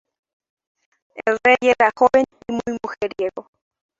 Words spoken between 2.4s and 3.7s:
y muy mujeriego.